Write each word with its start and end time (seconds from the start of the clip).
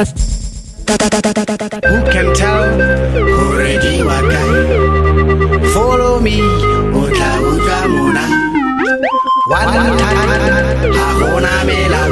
Who 0.00 0.06
can 2.10 2.32
tell? 2.34 2.64
Already 3.20 4.00
wakai. 4.00 4.48
Follow 5.74 6.20
me, 6.20 6.40
utla 7.00 7.30
utla 7.50 7.78
muna. 7.92 8.24
One 9.50 9.72
time, 10.00 10.32
hakuna 10.96 11.54
mela. 11.68 12.02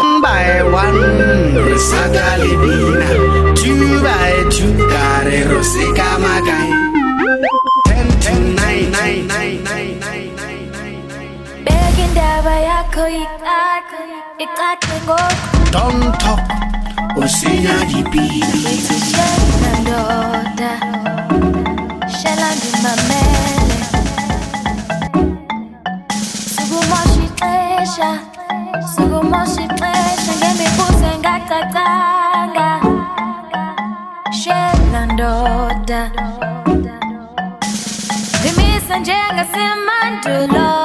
One 0.00 0.20
by 0.22 0.62
one, 0.62 1.02
sagalibina. 1.88 3.08
Two 3.54 4.00
by 4.02 4.32
two, 4.48 4.72
carero 4.88 5.60
se 5.62 5.84
kamakai. 5.92 6.83
Icace 13.08 14.02
icace 14.38 14.94
ngoku 15.04 15.70
Don't 15.72 16.12
talk, 16.22 16.40
usinya 17.16 17.74
dipina. 17.88 18.70
ithi 18.74 18.96
shela 19.10 19.70
ndoda 19.80 20.72
shela 22.18 22.48
ndimamele 22.56 23.76
sukumosha 26.54 27.20
ixesha 27.26 28.10
sukumosha 28.94 29.62
ixesha 29.66 30.32
ngemibuzo 30.38 31.06
engacacanga 31.14 32.68
shela 34.42 35.00
ndoda 35.12 36.10
ndimise 38.40 38.94
njengasemandulo 39.00 40.83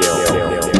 Dale. 0.00 0.79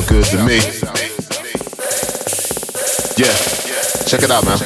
sound 0.00 0.08
good 0.08 0.24
to 0.24 0.38
me. 0.38 0.56
Yeah, 3.16 3.34
check 4.06 4.22
it 4.22 4.30
out, 4.30 4.44
man. 4.44 4.58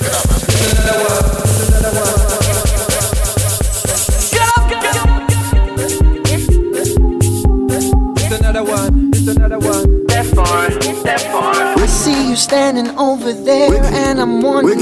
It's 8.17 8.41
another 8.41 8.65
one, 8.65 9.11
it's 9.13 9.29
another 9.29 9.59
one. 9.59 10.07
I 11.81 11.87
see 11.87 12.31
you 12.31 12.37
standing 12.37 12.97
over 12.99 13.33
there, 13.33 13.83
and 13.85 14.21
I'm 14.21 14.41
wondering. 14.41 14.79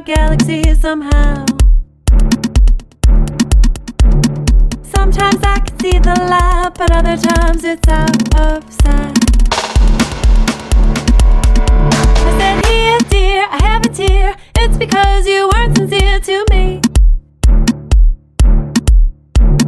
our 0.00 0.04
galaxy 0.04 0.62
somehow. 0.74 1.44
Sometimes 4.82 5.40
I 5.42 5.60
can 5.64 5.78
see 5.80 5.98
the 5.98 6.16
light, 6.30 6.70
but 6.76 6.90
other 6.90 7.16
times 7.16 7.64
it's 7.64 7.88
out 7.88 8.40
of 8.40 8.72
sight. 8.72 9.18
I 12.28 12.38
said, 12.38 12.66
Here, 12.66 12.98
dear, 13.10 13.46
I 13.50 13.58
have 13.62 13.84
a 13.84 13.88
tear. 13.88 14.36
It's 14.56 14.76
because 14.78 15.26
you 15.26 15.50
weren't 15.52 15.76
sincere 15.76 16.20
to 16.20 16.44
me. 16.50 16.80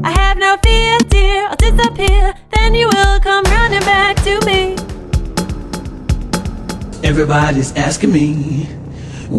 I 0.04 0.10
have 0.10 0.38
no 0.38 0.56
fear, 0.62 0.98
dear, 1.08 1.48
I'll 1.48 1.56
disappear. 1.56 2.34
Then 2.54 2.74
you 2.74 2.88
will 2.88 3.20
come 3.20 3.44
running 3.44 3.80
back 3.80 4.16
to 4.24 4.40
me. 4.46 4.76
Everybody's 7.02 7.74
asking 7.76 8.12
me 8.12 8.81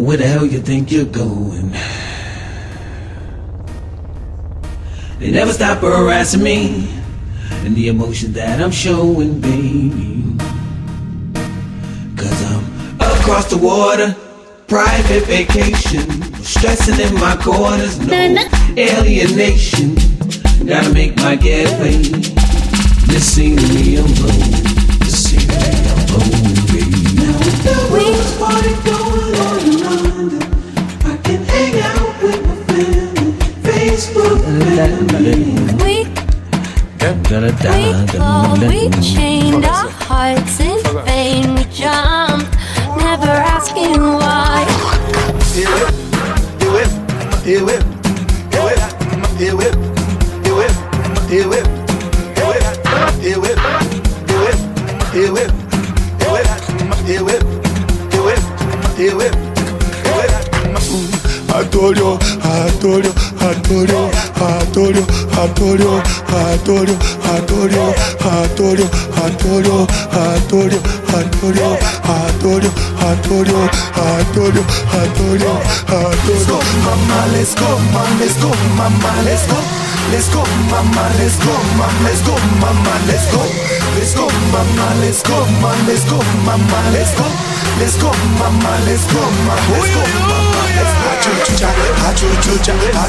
where 0.02 0.16
the 0.16 0.26
hell 0.26 0.44
you 0.44 0.60
think 0.60 0.90
you're 0.90 1.04
going? 1.04 1.70
They 5.20 5.30
never 5.30 5.52
stop 5.52 5.78
harassing 5.78 6.42
me 6.42 6.88
and 7.64 7.76
the 7.76 7.88
emotion 7.88 8.32
that 8.32 8.60
I'm 8.60 8.72
showing, 8.72 9.40
baby. 9.40 10.36
Cause 12.16 12.42
I'm 12.52 13.00
across 13.00 13.48
the 13.48 13.56
water, 13.56 14.14
private 14.66 15.24
vacation, 15.26 16.10
stressing 16.42 17.00
in 17.00 17.14
my 17.14 17.36
quarters, 17.36 17.98
no 18.00 18.48
alienation. 18.76 19.94
Gotta 20.66 20.92
make 20.92 21.16
my 21.16 21.36
getaway. 21.36 22.02
This 23.06 23.32
scenery 23.32 23.96
alone, 23.96 24.50
this 25.00 25.30
scenery 25.30 25.86
alone, 25.94 26.54
baby. 26.66 27.14
Now 27.14 27.38
the 27.62 27.88
wheels 27.92 28.36
party 28.38 28.90
going 28.90 29.03
We, 34.24 34.30
we 35.84 36.08
we 38.68 38.90
chained 39.02 39.64
our 39.66 39.88
hearts 39.90 40.60
in 40.60 40.82
vain. 41.04 41.54
We 41.54 41.64
jumped, 41.64 42.50
never 42.96 43.26
asking 43.26 44.00
why. 44.00 44.64
Whip, 59.16 59.53
adore 61.54 61.94
you, 61.94 62.18
adore 62.42 63.02
you, 63.02 63.12
adore 63.40 63.86
you, 63.86 64.10
adore 64.42 64.92
you, 64.92 65.04
adore 65.38 65.78
you, 65.78 65.94
adore 66.34 66.86
you, 66.86 66.96
adore 67.30 67.70
you, 67.70 67.86
adore 68.24 68.74
you, 68.74 68.86
adore 69.22 69.62
you, 69.62 69.86
adore 69.94 70.70
you, 70.70 70.80
adore 71.14 71.50
you, 71.54 71.70
adore 71.94 72.58
you, 72.58 72.70
adore 73.06 73.46
you, 73.46 73.60
adore 73.94 74.50
you, 74.50 74.64
adore 74.98 75.38
you, 75.38 75.54
adore 75.86 76.42
you. 76.42 76.58
Mama, 76.84 77.18
let's 77.32 77.54
go, 77.54 77.68
mama, 77.94 78.18
let's 78.20 78.36
go, 78.42 78.50
mama, 78.76 79.12
let's 79.24 79.46
go. 79.46 79.58
Let's 80.12 80.28
go, 80.34 80.42
mama, 80.70 81.04
let's 81.18 81.38
go, 81.38 81.54
mama, 81.78 82.02
let's 82.04 82.20
go, 82.26 82.34
mama, 82.60 82.94
let's 83.06 83.26
go. 83.32 83.42
Let's 83.96 84.14
go, 84.14 84.26
mama, 84.52 84.86
let's 85.00 85.22
go, 85.22 85.38
mama, 85.62 85.86
let's 85.86 86.04
go, 86.10 86.18
mama, 86.44 86.80
let's 86.92 87.14
go. 87.18 87.26
Let's 87.78 87.96
go, 88.02 88.10
mama, 88.38 88.72
let's 88.86 89.06
go, 89.12 89.22
mama, 89.46 89.56
let's 89.72 89.88
go, 89.94 90.02
mama, 90.28 90.53
chucha, 91.24 91.68
a 91.96 92.12
chucha, 92.14 92.74
a. 92.84 93.04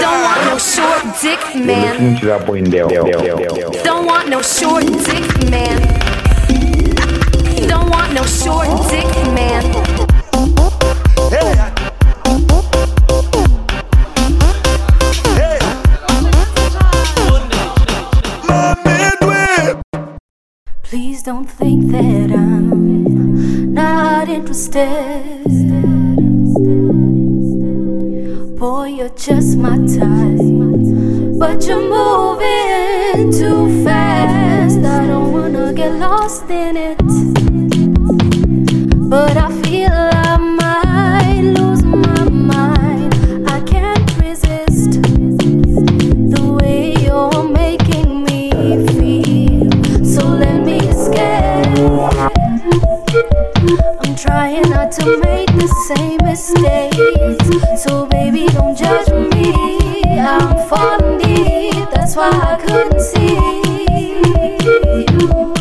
Don't 0.00 0.20
want 0.22 0.40
no 0.44 0.58
short 0.58 1.02
dick 1.22 1.42
man. 1.54 2.20
Don't 3.84 4.06
want 4.06 4.28
no 4.28 4.42
short 4.42 4.84
dick 5.06 5.50
man. 5.50 5.78
Don't 7.68 7.88
want 7.88 8.12
no 8.12 8.22
short 8.24 8.68
dick 8.90 9.08
man. 9.32 9.62
Please 21.22 21.26
don't 21.26 21.46
think 21.48 21.92
that 21.92 22.32
I'm 22.32 23.74
not 23.74 24.28
interested. 24.28 25.44
Boy, 28.58 28.86
you're 28.86 29.08
just 29.10 29.56
my 29.56 29.76
type. 29.76 31.38
But 31.38 31.64
you're 31.64 31.80
moving 31.80 33.30
too 33.30 33.84
fast. 33.84 34.78
I 34.78 35.06
don't 35.06 35.32
wanna 35.32 35.72
get 35.72 35.92
lost 35.92 36.50
in 36.50 36.76
it. 36.76 37.41
Trying 54.22 54.62
not 54.70 54.92
to 54.92 55.18
make 55.18 55.48
the 55.58 55.66
same 55.88 56.18
mistakes. 56.22 57.82
So 57.82 58.06
baby, 58.06 58.46
don't 58.52 58.76
judge 58.78 59.08
me. 59.34 59.52
I'm 60.16 60.68
falling 60.68 61.18
deep. 61.18 61.90
That's 61.90 62.14
why 62.14 62.30
I 62.30 62.56
couldn't 62.64 63.00
see 63.00 63.34
you 63.98 65.54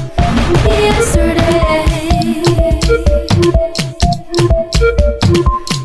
yesterday. 0.69 1.85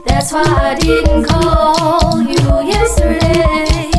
That's 0.04 0.32
why 0.32 0.44
I 0.44 0.74
didn't 0.78 1.24
call 1.24 2.20
you 2.20 2.44
yesterday. 2.68 3.90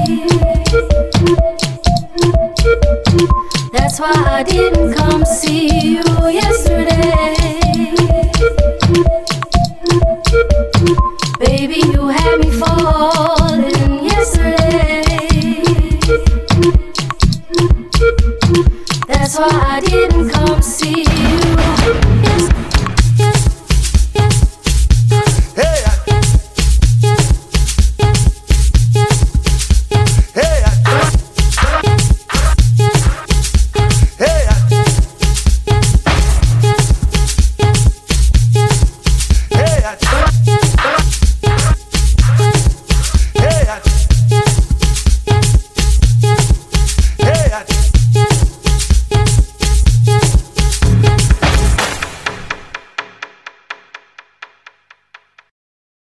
That's 3.71 3.99
why 3.99 4.13
I 4.13 4.43
didn't 4.43 4.93
come 4.93 5.25
see 5.25 5.95
you 5.95 6.06